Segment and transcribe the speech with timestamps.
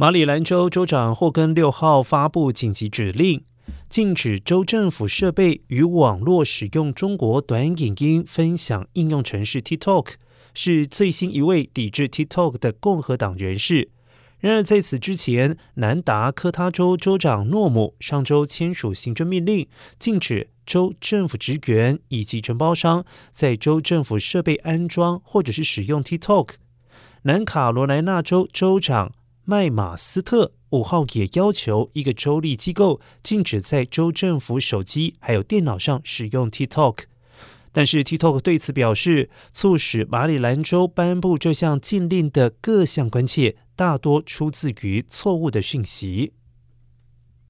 [0.00, 3.44] 马里兰州州长霍根六号发布紧急指令，
[3.90, 10.14] 禁止州政府设备与网络使用中国短影音分享应用程式 TikTok，
[10.54, 13.90] 是最新一位抵制 TikTok 的共和党人士。
[14.38, 26.52] 然而，在此之前，南达科他州州长诺姆上周签署行政命令，禁止州政府职员以及承包商在州政府设备安装或者是使用 TikTok。
[27.24, 29.12] 南卡罗来纳州州长。
[29.50, 36.98] 麦马斯特五号也要求一个州立机构禁止在州政府手机还有电脑上使用 TikTok，
[37.72, 46.34] 但是 TikTok 对此表示，促使马里兰州颁布这项禁令的各项关切，大多出自于错误的讯息。